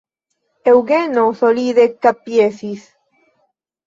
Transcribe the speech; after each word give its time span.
Eŭgeno 0.69 1.25
solide 1.41 1.85
kapjesis. 2.05 2.87